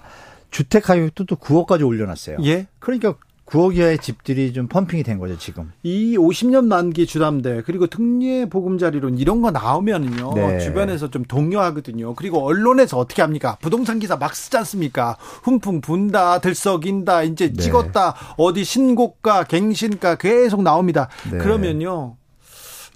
[0.52, 2.38] 주택 가격도 또 9억까지 올려놨어요.
[2.44, 2.68] 예.
[2.80, 3.16] 그러니까
[3.50, 5.72] 9억 이하의 집들이 좀 펌핑이 된 거죠, 지금.
[5.84, 10.60] 이 50년 만기 주담대, 그리고 특례 보금자리론 이런 거 나오면은요, 네.
[10.60, 12.14] 주변에서 좀 동요하거든요.
[12.16, 13.58] 그리고 언론에서 어떻게 합니까?
[13.62, 15.18] 부동산 기사 막 쓰지 않습니까?
[15.20, 17.62] 훈풍 분다, 들썩인다, 이제 네.
[17.62, 21.10] 찍었다, 어디 신고가, 갱신가 계속 나옵니다.
[21.32, 21.40] 네.
[21.40, 22.16] 그러면요,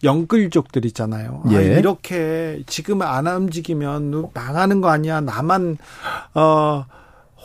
[0.03, 1.41] 영끌족들 있잖아요.
[1.45, 1.57] 아, 예.
[1.57, 5.21] 아, 이렇게 지금 안 움직이면 망하는 거 아니야?
[5.21, 5.77] 나만,
[6.35, 6.85] 어,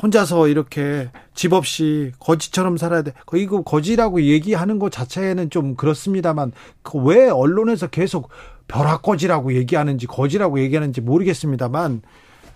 [0.01, 3.13] 혼자서 이렇게 집 없이 거지처럼 살아야 돼.
[3.35, 8.31] 이거 거지라고 얘기하는 것 자체는 좀 그렇습니다만 그왜 언론에서 계속
[8.69, 12.03] 벼락거지라고 얘기하는지 거지라고 얘기하는지 모르겠습니다만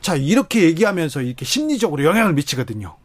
[0.01, 2.97] 자 이렇게 얘기하면서 이렇게 심리적으로 영향을 미치거든요.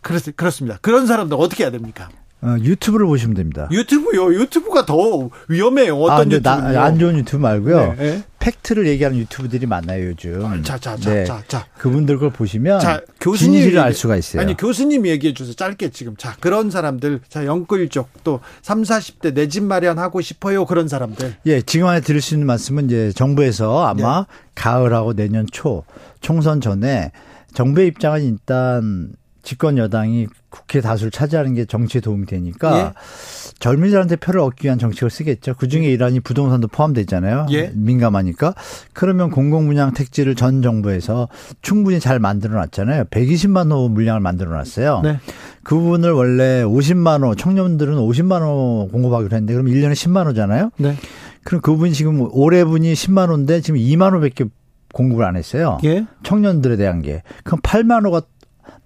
[0.00, 0.78] 그렇, 그렇습니다.
[0.80, 2.08] 그런 사람들 어떻게 해야 됩니까?
[2.40, 3.68] 어, 유튜브를 보시면 됩니다.
[3.72, 4.32] 유튜브요?
[4.32, 5.96] 유튜브가 더 위험해요.
[5.98, 6.78] 어떤 아, 유튜브?
[6.78, 7.78] 안 좋은 유튜브 말고요.
[7.78, 8.22] 네, 네.
[8.48, 10.62] 팩트를 얘기하는 유튜브들이 많아요 요즘.
[10.62, 11.24] 자, 자, 자, 네.
[11.24, 11.66] 자, 자.
[11.78, 14.40] 그분들 걸 보시면 자, 교수님 진실을 알 수가 있어요.
[14.42, 15.54] 아니 교수님 얘기해 주세요.
[15.54, 16.16] 짧게 지금.
[16.16, 21.36] 자, 그런 사람들, 자 영끌족 또 3, 40대 내 집 마련하고 싶어요 그런 사람들.
[21.46, 24.26] 예, 지금 안에 들을 수 있는 말씀은 이제 정부에서 아마 네.
[24.54, 25.84] 가을하고 내년 초
[26.20, 27.12] 총선 전에
[27.54, 32.92] 정부의 입장은 일단 집권 여당이 국회 다수를 차지하는 게 정치에 도움이 되니까 예.
[33.58, 35.54] 젊은이들한테 표를 얻기 위한 정책을 쓰겠죠.
[35.58, 37.46] 그 중에 일환이 부동산도 포함되잖아요.
[37.50, 37.70] 예.
[37.74, 38.54] 민감하니까.
[38.92, 41.28] 그러면 공공분양 택지를 전 정부에서
[41.60, 43.04] 충분히 잘 만들어 놨잖아요.
[43.04, 45.02] 120만 호 물량을 만들어 놨어요.
[45.02, 45.18] 네.
[45.62, 50.70] 그 부분을 원래 50만 호, 청년들은 50만 호 공급하기로 했는데 그럼 1년에 10만 호잖아요.
[50.78, 50.96] 네.
[51.44, 54.46] 그럼 그분이 지금 올해 분이 10만 호인데 지금 2만 호밖에
[54.92, 55.78] 공급을 안 했어요.
[55.84, 56.06] 예.
[56.22, 57.22] 청년들에 대한 게.
[57.44, 58.22] 그럼 8만 호가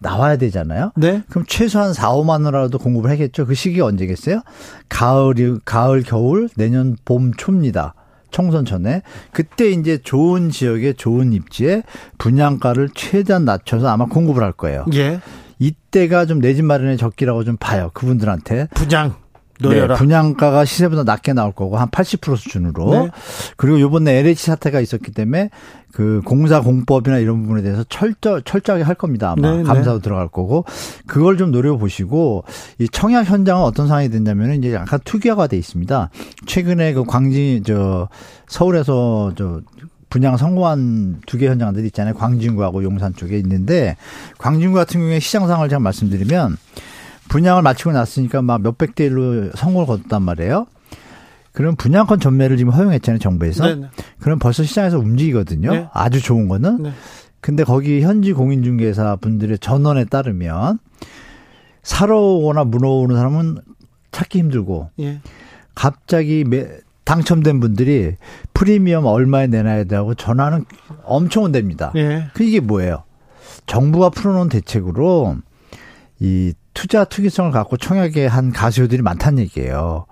[0.03, 0.93] 나와야 되잖아요.
[0.97, 1.23] 네.
[1.31, 3.47] 그럼 최소한 4, 5만 원이라도 공급을 하겠죠.
[3.47, 4.43] 그 시기가 언제겠어요?
[4.89, 7.95] 가을이 가을 겨울 내년 봄 초입니다.
[8.31, 11.83] 총선 전에 그때 이제 좋은 지역에 좋은 입지에
[12.19, 14.87] 분양가를 최대한 낮춰서 아마 공급을 할 거예요.
[14.95, 15.21] 예.
[15.59, 17.91] 이때가 좀 내 집 마련의 적기라고 좀 봐요.
[17.95, 18.69] 그분들한테.
[18.75, 19.15] 분양.
[19.71, 22.91] 네, 분양가가 시세보다 낮게 나올 거고 한 80% 수준으로.
[22.91, 23.11] 네.
[23.57, 25.51] 그리고 요번에 LH 사태가 있었기 때문에
[25.93, 29.33] 그 공사 공법이나 이런 부분에 대해서 철저 철저하게 할 겁니다.
[29.33, 29.63] 아마 네, 네.
[29.63, 30.03] 감사도 네.
[30.03, 30.65] 들어갈 거고
[31.07, 32.45] 그걸 좀 노려 보시고
[32.79, 36.11] 이 청약 현장은 어떤 상황이 됐냐면은 이제 약간 투기화가 돼 있습니다.
[36.47, 38.09] 최근에 그 광진 저
[38.49, 39.61] 서울에서 저
[40.09, 42.15] 분양 성공한 두 개 현장들이 있잖아요.
[42.15, 43.97] 광진구하고 용산 쪽에 있는데
[44.39, 46.57] 광진구 같은 경우에 시장 상황을 제가 말씀드리면
[47.33, 50.67] 분양을 마치고 났으니까 막 몇백 대 일로 성공을 거뒀단 말이에요.
[51.53, 53.67] 그럼 분양권 전매를 지금 허용했잖아요, 정부에서.
[53.67, 53.87] 네네.
[54.21, 55.73] 그럼 벌써 시장에서 움직이거든요.
[55.73, 55.89] 네.
[55.95, 56.83] 아주 좋은 거는.
[56.83, 56.93] 네.
[57.41, 60.79] 근데 거기 현지 공인중개사 분들의 전원에 따르면
[61.83, 63.59] 사러 오거나 물어오는 사람은
[64.11, 65.21] 찾기 힘들고 예.
[65.75, 66.69] 갑자기 매,
[67.05, 68.17] 당첨된 분들이
[68.53, 70.67] 프리미엄 얼마에 내놔야 되고 전화는
[71.03, 71.93] 엄청 온답니다.
[71.97, 72.27] 예.
[72.35, 73.05] 그 이게 뭐예요?
[73.67, 75.39] 정부가 풀어놓은 대책으로
[76.21, 80.07] 이 투자 투기성을 갖고 청약에 한 가수들이 많다는 얘기예요.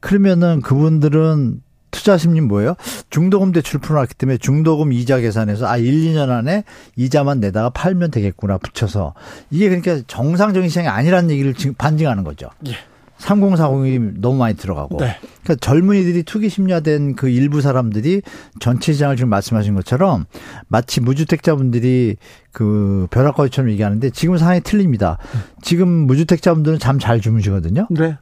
[0.00, 2.74] 그러면은 그분들은 투자 심리 뭐예요?
[3.10, 6.64] 중도금 대출 풀어놨기 때문에 중도금 이자 계산해서 아 1, 2년 안에
[6.96, 9.14] 이자만 내다가 팔면 되겠구나 붙여서
[9.50, 12.50] 이게 그러니까 정상적인 시장이 아니라는 얘기를 지금 반증하는 거죠.
[12.66, 12.72] 예.
[13.18, 14.98] 3040이 너무 많이 들어가고.
[14.98, 15.16] 네.
[15.42, 18.22] 그러니까 젊은이들이 투기 심리화된 그 일부 사람들이
[18.60, 20.24] 전체 시장을 지금 말씀하신 것처럼
[20.68, 22.16] 마치 무주택자분들이
[22.52, 25.18] 그 벼락거리처럼 얘기하는데 지금 상황이 틀립니다.
[25.62, 27.86] 지금 무주택자분들은 잠 잘 주무시거든요.
[27.90, 28.16] 네.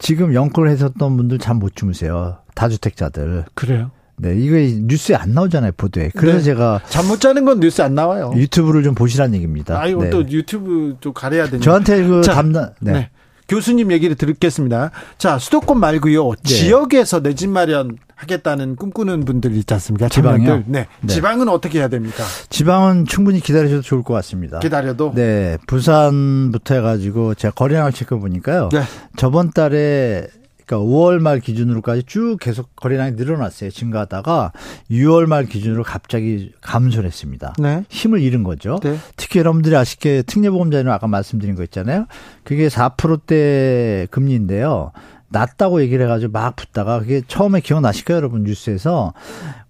[0.00, 2.38] 지금 영끌 했었던 분들 잠 못 주무세요.
[2.54, 3.44] 다주택자들.
[3.54, 3.90] 그래요?
[4.20, 6.10] 네, 이거 뉴스에 안 나오잖아요, 보도에.
[6.16, 6.44] 그래서 네.
[6.44, 6.80] 제가.
[6.88, 8.32] 잠 못 자는 건 뉴스에 안 나와요.
[8.34, 9.80] 유튜브를 좀 보시라는 얘기입니다.
[9.80, 10.10] 아, 이거 네.
[10.10, 11.62] 또 유튜브 좀 가려야 되니까.
[11.64, 12.92] 저한테 그 자, 담당, 네.
[12.92, 13.10] 네.
[13.48, 14.90] 교수님 얘기를 듣겠습니다.
[15.16, 16.30] 자, 수도권 말고요.
[16.32, 16.42] 네.
[16.42, 20.08] 지역에서 내 집 마련 하겠다는 꿈꾸는 분들 있지 않습니까?
[20.08, 20.64] 지방요?
[20.66, 20.86] 네.
[21.00, 21.06] 네.
[21.14, 22.24] 지방은 어떻게 해야 됩니까?
[22.50, 24.58] 지방은 충분히 기다리셔도 좋을 것 같습니다.
[24.58, 25.12] 기다려도?
[25.14, 25.56] 네.
[25.68, 28.70] 부산부터 해가지고 제가 거래량을 체크해 보니까요.
[28.72, 28.82] 네.
[29.16, 30.26] 저번 달에
[30.68, 33.70] 그러니까 5월 말 기준으로까지 쭉 계속 거래량이 늘어났어요.
[33.70, 34.52] 증가하다가
[34.90, 37.54] 6월 말 기준으로 갑자기 감소를 했습니다.
[37.58, 37.84] 네.
[37.88, 38.78] 힘을 잃은 거죠.
[38.82, 38.98] 네.
[39.16, 42.06] 특히 여러분들이 아쉽게 특례보험자는 아까 말씀드린 거 있잖아요.
[42.44, 44.92] 그게 4%대 금리인데요.
[45.30, 49.14] 낮다고 얘기를 해가지고 막 붙다가 그게 처음에 기억나실 거예요, 여러분 뉴스에서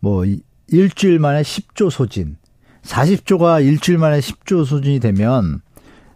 [0.00, 0.24] 뭐
[0.68, 2.36] 일주일 만에 10조 소진,
[2.82, 5.60] 40조가 일주일 만에 10조 소진이 되면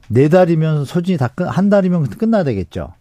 [0.08, 2.92] 네 달이면 소진이 다 끝, 한 달이면 끝나야 되겠죠.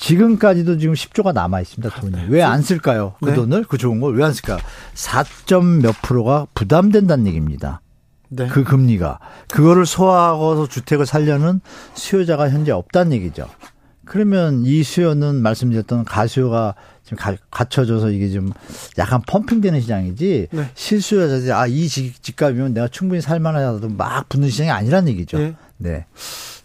[0.00, 2.16] 지금까지도 지금 10조가 남아 있습니다, 돈이.
[2.30, 3.14] 왜 안 쓸까요?
[3.20, 3.34] 그 네.
[3.34, 3.64] 돈을?
[3.64, 4.58] 그 좋은 걸 왜 안 쓸까?
[4.94, 7.82] 4점 몇 프로가 부담된다는 얘기입니다.
[8.30, 8.46] 네.
[8.48, 9.18] 그 금리가.
[9.50, 11.60] 그거를 소화하고서 주택을 살려는
[11.94, 13.46] 수요자가 현재 없다는 얘기죠.
[14.06, 18.52] 그러면 이 수요는 말씀드렸던 가수요가 지금 가, 갖춰져서 이게 좀
[18.98, 20.70] 약간 펌핑되는 시장이지 네.
[20.74, 25.38] 실수요자들이 아, 이 집값이면 내가 충분히 살만하다도 막 붙는 시장이 아니란 얘기죠.
[25.38, 25.54] 네.
[25.76, 26.06] 네.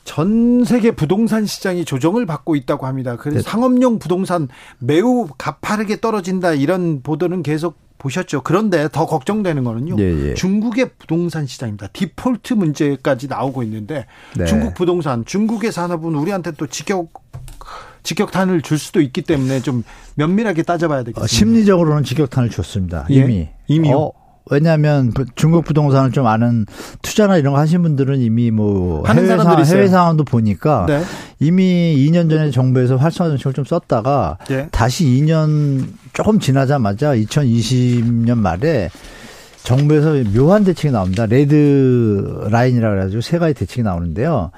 [0.05, 3.17] 전 세계 부동산 시장이 조정을 받고 있다고 합니다.
[3.17, 3.43] 그래서 네.
[3.43, 4.47] 상업용 부동산
[4.79, 8.41] 매우 가파르게 떨어진다 이런 보도는 계속 보셨죠.
[8.43, 9.95] 그런데 더 걱정되는 거는요.
[9.99, 10.33] 예, 예.
[10.35, 11.87] 중국의 부동산 시장입니다.
[11.87, 14.05] 디폴트 문제까지 나오고 있는데
[14.37, 14.45] 네.
[14.45, 17.11] 중국 부동산, 중국의 산업은 우리한테 또 직격
[18.03, 21.23] 직격탄을 줄 수도 있기 때문에 좀 면밀하게 따져봐야 되겠습니다.
[21.23, 23.07] 어, 심리적으로는 직격탄을 줬습니다.
[23.09, 23.39] 이미.
[23.39, 23.55] 예?
[23.67, 23.97] 이미요.
[23.97, 24.11] 어,
[24.51, 26.65] 왜냐하면 중국 부동산을 좀 아는
[27.01, 31.01] 투자나 이런 거 하신 분들은 이미 뭐 해외, 상황, 해외 상황도 보니까 네.
[31.39, 34.67] 이미 2년 전에 정부에서 활성화 정책을 좀 썼다가 네.
[34.71, 38.89] 다시 2년 조금 지나자마자 2020년 말에
[39.63, 41.25] 정부에서 묘한 대책이 나옵니다.
[41.25, 44.51] 레드 라인이라 그래가지고 세 가지 대책이 나오는데요.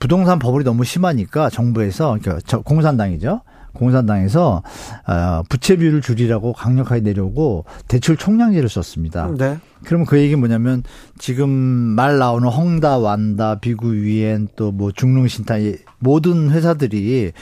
[0.00, 3.42] 부동산 버블이 너무 심하니까 정부에서 그러니까 공산당이죠.
[3.80, 4.62] 공산당에서
[5.08, 9.28] 어, 부채 비율을 줄이라고 강력하게 내려오고 대출 총량제를 썼습니다.
[9.36, 9.58] 네.
[9.84, 10.82] 그러면 그 얘기는 뭐냐면
[11.18, 15.54] 지금 말 나오는 헝다, 완다, 비구 위엔 또 뭐 중릉신타
[15.98, 17.32] 모든 회사들이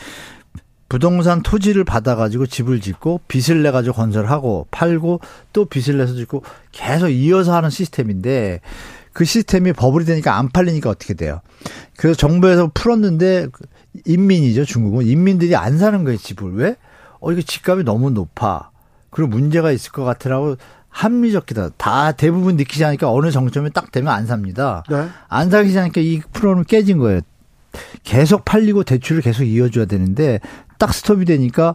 [0.88, 5.20] 부동산 토지를 받아가지고 집을 짓고 빚을 내가지고 건설하고 팔고
[5.52, 8.60] 또 빚을 내서 짓고 계속 이어서 하는 시스템인데
[9.12, 11.40] 그 시스템이 버블이 되니까 안 팔리니까 어떻게 돼요?
[11.96, 13.48] 그래서 정부에서 풀었는데
[14.04, 15.06] 인민이죠, 중국은.
[15.06, 16.54] 인민들이 안 사는 거예요, 집을.
[16.54, 16.76] 왜?
[17.20, 18.70] 어, 이거 집값이 너무 높아.
[19.10, 20.56] 그리고 문제가 있을 것 같으라고
[20.88, 21.70] 합리적 기다.
[21.76, 24.82] 다 대부분 느끼지 않으니까 어느 정점에 딱 되면 안 삽니다.
[24.90, 25.08] 네.
[25.28, 27.20] 안 사기 시작하니까 이 프로는 깨진 거예요.
[28.02, 30.40] 계속 팔리고 대출을 계속 이어줘야 되는데
[30.78, 31.74] 딱 스톱이 되니까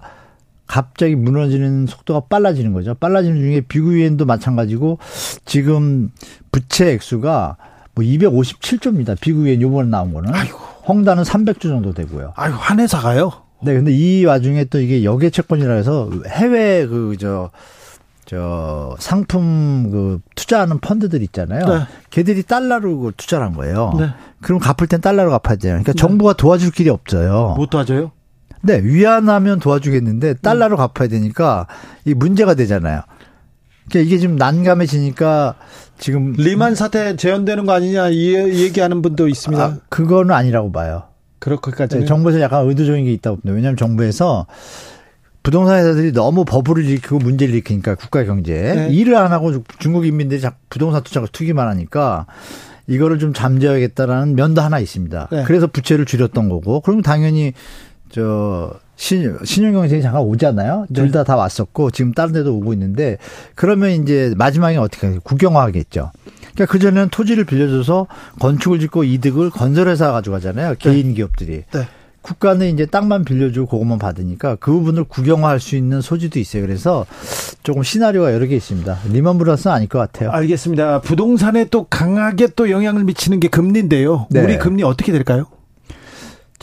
[0.65, 2.95] 갑자기 무너지는 속도가 빨라지는 거죠.
[2.95, 4.97] 빨라지는 중에 비구엔도 마찬가지고
[5.45, 6.11] 지금
[6.51, 7.57] 부채 액수가
[7.95, 9.19] 뭐 257조입니다.
[9.19, 10.33] 비구엔 요번에 나온 거는.
[10.33, 10.57] 아이고.
[10.87, 12.33] 헝다는 300조 정도 되고요.
[12.35, 13.31] 아유, 한 회사가요?
[13.61, 17.49] 네, 근데 이 와중에 또 이게 역외 채권이라 해서 해외 그, 저,
[18.25, 21.65] 저 상품 그 투자하는 펀드들 있잖아요.
[21.65, 21.79] 네.
[22.09, 23.93] 걔들이 달러로 그 투자를 한 거예요.
[23.97, 24.09] 네.
[24.41, 25.73] 그럼 갚을 땐 달러로 갚아야 돼요.
[25.73, 25.97] 그러니까 네.
[25.97, 27.53] 정부가 도와줄 길이 없어요.
[27.57, 28.11] 못 도와줘요?
[28.61, 30.77] 네, 위안하면 도와주겠는데 달러로 음.
[30.77, 31.67] 갚아야 되니까
[32.05, 33.01] 이 문제가 되잖아요.
[33.89, 35.55] 그러니까 이게 좀 난감해지니까
[35.97, 39.63] 지금 리만 사태 재현되는 거 아니냐 이 얘기하는 분도 있습니다.
[39.63, 41.03] 아, 그거는 아니라고 봐요.
[41.39, 43.55] 그렇게까지 네, 정부에서 약간 의도적인 게 있다고 봅니다.
[43.55, 44.47] 왜냐하면 정부에서
[45.43, 48.89] 부동산 회사들이 너무 버블을 일으키고 문제를 일으키니까 국가 경제에 네.
[48.89, 52.27] 일을 안 하고 중국 인민들이 부동산 투자가 투기만 하니까
[52.87, 55.27] 이거를 좀 잠재워야겠다라는 면도 하나 있습니다.
[55.31, 55.43] 네.
[55.43, 57.53] 그래서 부채를 줄였던 거고 그러면 당연히
[58.09, 58.73] 저
[59.03, 60.85] 신, 신용경쟁이 잠깐 오잖아요.
[60.89, 61.01] 네.
[61.01, 63.17] 둘다 다 왔었고 지금 다른 데도 오고 있는데
[63.53, 65.19] 그러면 이제 마지막에 어떻게 해요?
[65.23, 66.11] 국영화하겠죠.
[66.53, 68.07] 그러니까 그전에는 토지를 빌려줘서
[68.39, 70.69] 건축을 짓고 이득을 건설회사 가져가잖아요.
[70.69, 70.75] 네.
[70.79, 71.13] 개인 네.
[71.15, 71.63] 기업들이.
[71.73, 71.87] 네.
[72.21, 76.61] 국가는 이제 땅만 빌려주고 그것만 받으니까 그 부분을 국영화할 수 있는 소지도 있어요.
[76.61, 77.05] 그래서
[77.63, 78.99] 조금 시나리오가 여러 개 있습니다.
[79.11, 80.31] 리먼 브라스는 아닐 것 같아요.
[80.31, 81.01] 알겠습니다.
[81.01, 84.27] 부동산에 또 강하게 또 영향을 미치는 게 금리인데요.
[84.29, 84.41] 네.
[84.41, 85.47] 우리 금리 어떻게 될까요?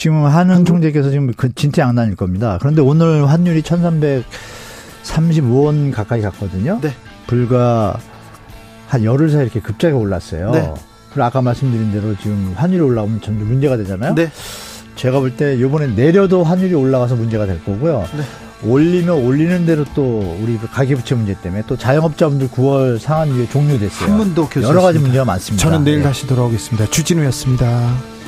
[0.00, 2.56] 지금 한은 총재께서 지금 그 진짜 양난일 겁니다.
[2.58, 6.78] 그런데 오늘 환율이 1335원 가까이 갔거든요.
[6.80, 6.94] 네.
[7.26, 7.98] 불과
[8.88, 10.52] 한 열흘 사이 이렇게 급작에 올랐어요.
[10.52, 10.72] 네.
[11.10, 14.14] 그리고 아까 말씀드린 대로 지금 환율이 올라오면 점점 문제가 되잖아요.
[14.14, 14.32] 네.
[14.96, 18.08] 제가 볼 때 이번에 내려도 환율이 올라가서 문제가 될 거고요.
[18.16, 18.22] 네.
[18.66, 24.12] 올리면 올리는 대로 또 우리 그 가계부채 문제 때문에 또 자영업자분들 9월 상한율 종료됐어요.
[24.12, 25.62] 한문도 여러 가지 문제가 많습니다.
[25.62, 26.04] 저는 내일 네.
[26.04, 26.88] 다시 돌아오겠습니다.
[26.88, 28.19] 주진우였습니다.